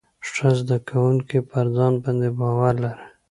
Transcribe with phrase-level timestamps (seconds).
[0.29, 3.05] ښه زده کوونکي پر ځان باندې باور لري.